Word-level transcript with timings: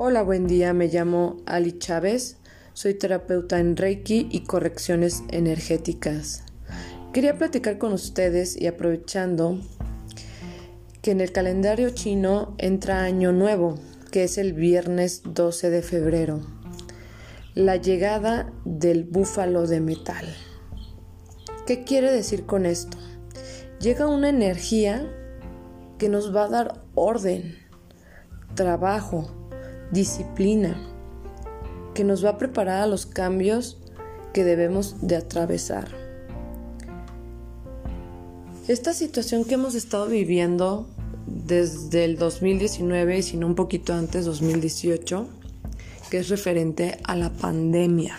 Hola, 0.00 0.22
buen 0.22 0.46
día, 0.46 0.72
me 0.74 0.86
llamo 0.86 1.38
Ali 1.44 1.76
Chávez, 1.76 2.36
soy 2.72 2.94
terapeuta 2.94 3.58
en 3.58 3.76
Reiki 3.76 4.28
y 4.30 4.44
correcciones 4.44 5.24
energéticas. 5.30 6.44
Quería 7.12 7.36
platicar 7.36 7.78
con 7.78 7.92
ustedes 7.92 8.56
y 8.56 8.68
aprovechando 8.68 9.58
que 11.02 11.10
en 11.10 11.20
el 11.20 11.32
calendario 11.32 11.90
chino 11.90 12.54
entra 12.58 13.02
año 13.02 13.32
nuevo, 13.32 13.74
que 14.12 14.22
es 14.22 14.38
el 14.38 14.52
viernes 14.52 15.22
12 15.24 15.68
de 15.68 15.82
febrero, 15.82 16.46
la 17.56 17.74
llegada 17.74 18.52
del 18.64 19.02
búfalo 19.02 19.66
de 19.66 19.80
metal. 19.80 20.26
¿Qué 21.66 21.82
quiere 21.82 22.12
decir 22.12 22.46
con 22.46 22.66
esto? 22.66 22.98
Llega 23.80 24.06
una 24.06 24.28
energía 24.28 25.12
que 25.98 26.08
nos 26.08 26.32
va 26.32 26.44
a 26.44 26.48
dar 26.48 26.84
orden, 26.94 27.56
trabajo, 28.54 29.37
disciplina, 29.92 30.76
que 31.94 32.04
nos 32.04 32.24
va 32.24 32.30
a 32.30 32.38
preparar 32.38 32.82
a 32.82 32.86
los 32.86 33.06
cambios 33.06 33.78
que 34.32 34.44
debemos 34.44 34.96
de 35.00 35.16
atravesar. 35.16 35.88
Esta 38.68 38.92
situación 38.92 39.44
que 39.44 39.54
hemos 39.54 39.74
estado 39.74 40.06
viviendo 40.06 40.86
desde 41.26 42.04
el 42.04 42.18
2019 42.18 43.18
y 43.18 43.22
si 43.22 43.36
no 43.36 43.46
un 43.46 43.54
poquito 43.54 43.94
antes, 43.94 44.26
2018, 44.26 45.26
que 46.10 46.18
es 46.18 46.28
referente 46.28 46.98
a 47.04 47.16
la 47.16 47.30
pandemia. 47.30 48.18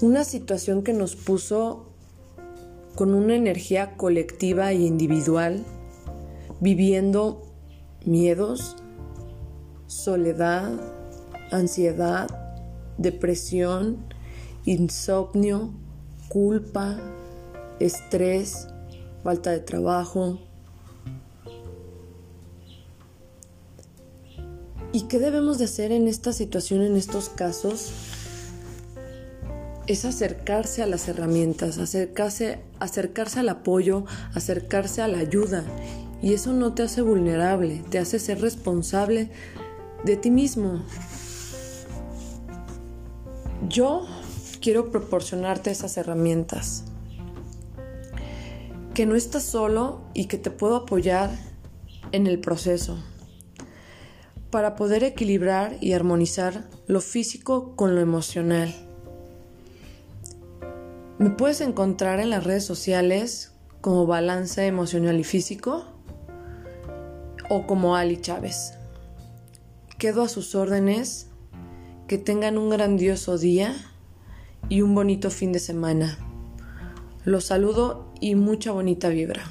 Una 0.00 0.24
situación 0.24 0.82
que 0.82 0.92
nos 0.92 1.16
puso 1.16 1.86
con 2.94 3.14
una 3.14 3.36
energía 3.36 3.96
colectiva 3.96 4.72
e 4.72 4.76
individual, 4.76 5.64
viviendo 6.60 7.46
miedos, 8.04 8.76
soledad, 9.88 10.70
ansiedad, 11.50 12.28
depresión, 12.98 13.96
insomnio, 14.64 15.72
culpa, 16.28 16.98
estrés, 17.80 18.68
falta 19.24 19.50
de 19.50 19.60
trabajo. 19.60 20.40
¿Y 24.92 25.02
qué 25.02 25.18
debemos 25.18 25.58
de 25.58 25.64
hacer 25.64 25.90
en 25.90 26.06
esta 26.06 26.32
situación, 26.32 26.82
en 26.82 26.96
estos 26.96 27.30
casos? 27.30 27.92
Es 29.86 30.04
acercarse 30.04 30.82
a 30.82 30.86
las 30.86 31.08
herramientas, 31.08 31.78
acercarse, 31.78 32.60
acercarse 32.78 33.40
al 33.40 33.48
apoyo, 33.48 34.04
acercarse 34.34 35.00
a 35.00 35.08
la 35.08 35.18
ayuda. 35.18 35.64
Y 36.20 36.34
eso 36.34 36.52
no 36.52 36.74
te 36.74 36.82
hace 36.82 37.00
vulnerable, 37.00 37.82
te 37.90 37.98
hace 37.98 38.18
ser 38.18 38.40
responsable 38.40 39.30
de 40.04 40.16
ti 40.16 40.30
mismo. 40.30 40.82
Yo 43.68 44.06
quiero 44.60 44.90
proporcionarte 44.90 45.70
esas 45.70 45.96
herramientas. 45.96 46.84
Que 48.94 49.06
no 49.06 49.14
estás 49.14 49.44
solo 49.44 50.02
y 50.14 50.26
que 50.26 50.38
te 50.38 50.50
puedo 50.50 50.76
apoyar 50.76 51.30
en 52.12 52.26
el 52.26 52.40
proceso 52.40 52.98
para 54.50 54.76
poder 54.76 55.04
equilibrar 55.04 55.76
y 55.80 55.92
armonizar 55.92 56.68
lo 56.86 57.00
físico 57.00 57.76
con 57.76 57.94
lo 57.94 58.00
emocional. 58.00 58.74
Me 61.18 61.30
puedes 61.30 61.60
encontrar 61.60 62.20
en 62.20 62.30
las 62.30 62.44
redes 62.44 62.64
sociales 62.64 63.52
como 63.80 64.06
Balance 64.06 64.66
Emocional 64.66 65.18
y 65.20 65.24
Físico 65.24 65.84
o 67.50 67.66
como 67.66 67.96
Ali 67.96 68.20
Chávez. 68.20 68.77
Quedo 69.98 70.22
a 70.22 70.28
sus 70.28 70.54
órdenes. 70.54 71.26
Que 72.06 72.18
tengan 72.18 72.56
un 72.56 72.70
grandioso 72.70 73.36
día 73.36 73.74
y 74.68 74.82
un 74.82 74.94
bonito 74.94 75.28
fin 75.28 75.50
de 75.50 75.58
semana. 75.58 76.16
Los 77.24 77.46
saludo 77.46 78.06
y 78.20 78.36
mucha 78.36 78.70
bonita 78.70 79.08
vibra. 79.08 79.42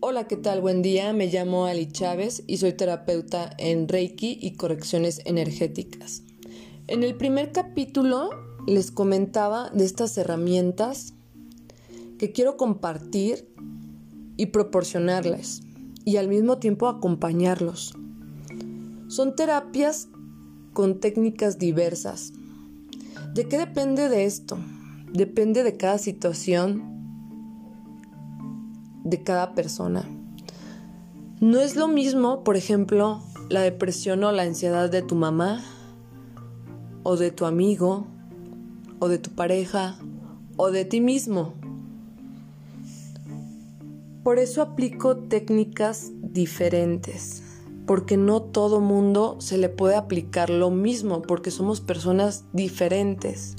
Hola, 0.00 0.28
¿qué 0.28 0.36
tal? 0.36 0.60
Buen 0.60 0.82
día, 0.82 1.14
me 1.14 1.28
llamo 1.28 1.64
Ali 1.64 1.90
Chávez 1.90 2.44
y 2.46 2.58
soy 2.58 2.74
terapeuta 2.74 3.54
en 3.56 3.88
Reiki 3.88 4.38
y 4.38 4.52
correcciones 4.52 5.22
energéticas. 5.24 6.24
En 6.88 7.02
el 7.02 7.14
primer 7.14 7.52
capítulo 7.52 8.28
les 8.68 8.90
comentaba 8.90 9.70
de 9.70 9.84
estas 9.84 10.16
herramientas 10.18 11.14
que 12.18 12.32
quiero 12.32 12.56
compartir 12.56 13.48
y 14.36 14.46
proporcionarles 14.46 15.62
y 16.04 16.16
al 16.16 16.28
mismo 16.28 16.58
tiempo 16.58 16.88
acompañarlos. 16.88 17.94
Son 19.08 19.36
terapias 19.36 20.08
con 20.72 21.00
técnicas 21.00 21.58
diversas. 21.58 22.32
¿De 23.34 23.48
qué 23.48 23.58
depende 23.58 24.08
de 24.08 24.24
esto? 24.24 24.58
Depende 25.12 25.62
de 25.62 25.76
cada 25.76 25.98
situación, 25.98 26.82
de 29.04 29.22
cada 29.22 29.54
persona. 29.54 30.04
No 31.40 31.60
es 31.60 31.76
lo 31.76 31.88
mismo, 31.88 32.44
por 32.44 32.56
ejemplo, 32.56 33.22
la 33.48 33.62
depresión 33.62 34.24
o 34.24 34.32
la 34.32 34.42
ansiedad 34.42 34.90
de 34.90 35.02
tu 35.02 35.14
mamá 35.14 35.62
o 37.02 37.16
de 37.16 37.30
tu 37.30 37.46
amigo 37.46 38.06
o 38.98 39.08
de 39.08 39.18
tu 39.18 39.30
pareja 39.30 39.98
o 40.56 40.70
de 40.70 40.84
ti 40.84 41.00
mismo. 41.00 41.54
Por 44.22 44.38
eso 44.38 44.60
aplico 44.60 45.16
técnicas 45.16 46.10
diferentes, 46.20 47.42
porque 47.86 48.16
no 48.16 48.42
todo 48.42 48.80
mundo 48.80 49.36
se 49.40 49.56
le 49.56 49.68
puede 49.68 49.96
aplicar 49.96 50.50
lo 50.50 50.70
mismo, 50.70 51.22
porque 51.22 51.50
somos 51.50 51.80
personas 51.80 52.44
diferentes. 52.52 53.56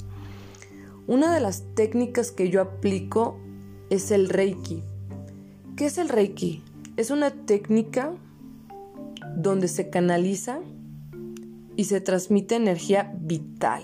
Una 1.06 1.34
de 1.34 1.40
las 1.40 1.64
técnicas 1.74 2.30
que 2.30 2.50
yo 2.50 2.60
aplico 2.60 3.36
es 3.88 4.12
el 4.12 4.28
Reiki. 4.28 4.84
¿Qué 5.76 5.86
es 5.86 5.98
el 5.98 6.08
Reiki? 6.08 6.62
Es 6.96 7.10
una 7.10 7.30
técnica 7.30 8.12
donde 9.36 9.66
se 9.66 9.90
canaliza 9.90 10.60
y 11.76 11.84
se 11.84 12.00
transmite 12.00 12.54
energía 12.54 13.12
vital. 13.18 13.82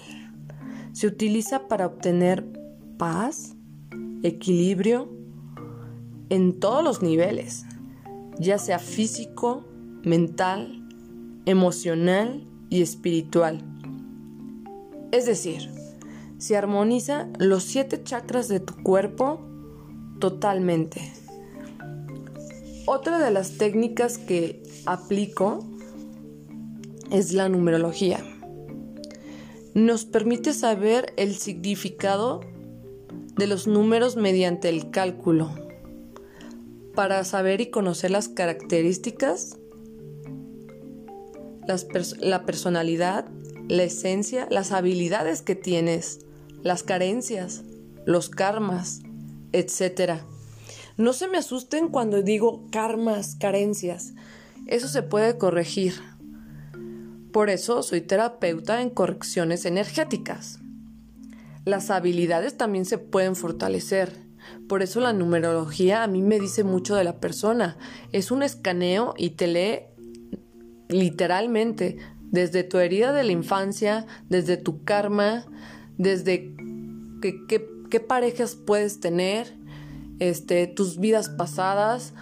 Se 0.97 1.07
utiliza 1.07 1.69
para 1.69 1.85
obtener 1.85 2.43
paz, 2.97 3.55
equilibrio 4.23 5.11
en 6.31 6.59
todos 6.59 6.83
los 6.83 7.03
niveles, 7.03 7.67
ya 8.39 8.57
sea 8.57 8.79
físico, 8.79 9.63
mental, 10.05 10.89
emocional 11.45 12.47
y 12.71 12.81
espiritual. 12.81 13.63
Es 15.13 15.27
decir, 15.27 15.71
se 16.39 16.57
armoniza 16.57 17.29
los 17.39 17.65
siete 17.65 18.03
chakras 18.03 18.49
de 18.49 18.61
tu 18.61 18.83
cuerpo 18.83 19.47
totalmente. 20.19 21.13
Otra 22.87 23.19
de 23.19 23.31
las 23.31 23.59
técnicas 23.59 24.17
que 24.17 24.63
aplico 24.87 25.63
es 27.11 27.35
la 27.35 27.51
numerología 27.51 28.19
nos 29.77 30.07
permite 30.07 30.55
saber 30.55 31.13
el 31.19 31.37
significado 31.37 32.41
de 33.37 33.47
los 33.47 33.67
números 33.67 34.17
mediante 34.17 34.71
el 34.71 34.91
cálculo, 34.91 35.51
para 36.95 37.23
saber 37.25 37.61
y 37.61 37.67
conocer 37.67 38.11
las 38.11 38.31
características, 38.31 39.59
la 42.21 42.47
personalidad, 42.47 43.29
la 43.69 43.83
esencia, 43.83 44.49
las 44.51 44.73
habilidades 44.73 45.43
que 45.43 45.57
tienes, 45.57 46.21
las 46.63 46.83
carencias, 46.83 47.63
los 48.07 48.31
karmas, 48.31 49.01
etc. 49.53 50.23
No 50.97 51.13
se 51.13 51.29
me 51.29 51.37
asusten 51.37 51.89
cuando 51.89 52.23
digo 52.23 52.65
karmas, 52.73 53.37
carencias. 53.39 54.15
Eso 54.67 54.89
se 54.89 55.03
puede 55.03 55.37
corregir. 55.37 55.93
Por 57.37 57.51
eso 57.51 57.83
soy 57.83 58.01
terapeuta 58.01 58.81
en 58.81 58.89
correcciones 58.89 59.67
energéticas. 59.67 60.59
Las 61.67 61.91
habilidades 61.91 62.57
también 62.57 62.87
se 62.87 62.97
pueden 62.97 63.37
fortalecer. 63.37 64.11
Por 64.71 64.81
eso 64.81 65.01
la 65.01 65.13
numerología 65.13 66.03
a 66.03 66.07
mí 66.07 66.23
me 66.23 66.41
dice 66.41 66.65
mucho 66.65 66.95
de 66.95 67.05
la 67.05 67.21
persona. 67.21 67.77
Es 68.11 68.31
un 68.31 68.43
escaneo 68.43 69.13
y 69.19 69.33
te 69.37 69.49
lee 69.49 69.81
literalmente 70.89 71.99
desde 72.23 72.65
tu 72.65 72.79
herida 72.79 73.13
de 73.13 73.25
la 73.25 73.33
infancia, 73.33 74.07
desde 74.31 74.57
tu 74.57 74.83
karma, 74.85 75.45
desde 75.99 76.55
qué, 77.21 78.01
parejas 78.01 78.55
puedes 78.55 78.99
tener, 78.99 79.59
este, 80.21 80.69
tus 80.69 80.99
vidas 80.99 81.29
pasadas, 81.29 82.15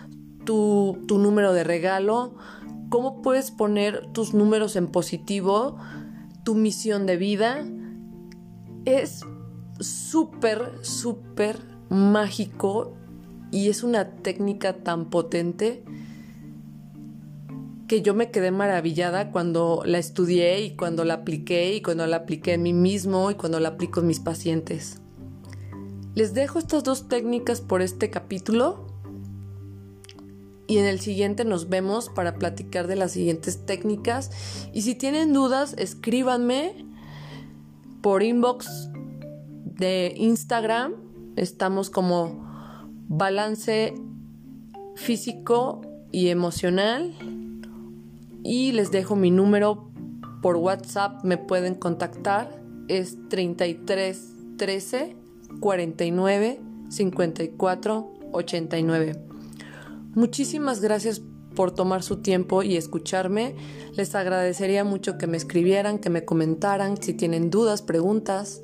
tu, 0.44 1.04
tu 1.06 1.18
número 1.18 1.52
de 1.52 1.62
regalo, 1.62 2.34
cómo 2.88 3.22
puedes 3.22 3.50
poner 3.50 4.06
tus 4.12 4.34
números 4.34 4.76
en 4.76 4.88
positivo, 4.88 5.76
tu 6.44 6.54
misión 6.54 7.06
de 7.06 7.16
vida. 7.16 7.64
Es 8.84 9.22
súper, 9.80 10.78
súper 10.82 11.60
mágico 11.88 12.96
y 13.50 13.68
es 13.68 13.82
una 13.82 14.16
técnica 14.16 14.74
tan 14.74 15.10
potente 15.10 15.84
que 17.86 18.02
yo 18.02 18.14
me 18.14 18.30
quedé 18.30 18.50
maravillada 18.50 19.30
cuando 19.30 19.82
la 19.84 19.98
estudié 19.98 20.60
y 20.62 20.74
cuando 20.74 21.04
la 21.04 21.14
apliqué 21.14 21.74
y 21.74 21.82
cuando 21.82 22.06
la 22.06 22.16
apliqué 22.16 22.54
en 22.54 22.62
mí 22.62 22.72
mismo 22.72 23.30
y 23.30 23.34
cuando 23.34 23.60
la 23.60 23.70
aplico 23.70 24.00
en 24.00 24.06
mis 24.06 24.20
pacientes. 24.20 25.00
Les 26.14 26.32
dejo 26.32 26.58
estas 26.58 26.84
dos 26.84 27.08
técnicas 27.08 27.60
por 27.60 27.82
este 27.82 28.10
capítulo 28.10 28.93
y 30.66 30.78
en 30.78 30.86
el 30.86 31.00
siguiente 31.00 31.44
nos 31.44 31.68
vemos 31.68 32.08
para 32.08 32.34
platicar 32.36 32.86
de 32.86 32.96
las 32.96 33.12
siguientes 33.12 33.66
técnicas. 33.66 34.30
Y 34.72 34.82
si 34.82 34.94
tienen 34.94 35.32
dudas 35.32 35.74
escríbanme 35.78 36.86
por 38.00 38.22
inbox 38.22 38.90
de 39.64 40.14
Instagram. 40.16 40.94
Estamos 41.36 41.90
como 41.90 42.86
balance 43.08 43.94
físico 44.94 45.82
y 46.12 46.28
emocional. 46.28 47.14
Y 48.42 48.72
les 48.72 48.90
dejo 48.90 49.16
mi 49.16 49.30
número 49.30 49.90
por 50.42 50.56
WhatsApp, 50.56 51.24
me 51.24 51.38
pueden 51.38 51.74
contactar, 51.74 52.62
es 52.88 53.16
33 53.30 54.34
13 54.58 55.16
49 55.60 56.60
54 56.90 58.12
89. 58.32 59.33
Muchísimas 60.14 60.80
gracias 60.80 61.22
por 61.54 61.72
tomar 61.72 62.02
su 62.02 62.16
tiempo 62.16 62.62
y 62.62 62.76
escucharme. 62.76 63.54
Les 63.96 64.14
agradecería 64.14 64.84
mucho 64.84 65.18
que 65.18 65.26
me 65.26 65.36
escribieran, 65.36 65.98
que 65.98 66.10
me 66.10 66.24
comentaran 66.24 67.00
si 67.00 67.14
tienen 67.14 67.50
dudas, 67.50 67.82
preguntas, 67.82 68.62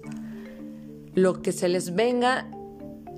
lo 1.14 1.42
que 1.42 1.52
se 1.52 1.68
les 1.68 1.94
venga 1.94 2.50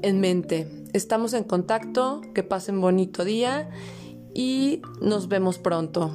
en 0.02 0.20
mente. 0.20 0.84
Estamos 0.92 1.32
en 1.32 1.44
contacto, 1.44 2.20
que 2.34 2.42
pasen 2.42 2.80
bonito 2.80 3.24
día 3.24 3.70
y 4.34 4.82
nos 5.00 5.28
vemos 5.28 5.58
pronto. 5.58 6.14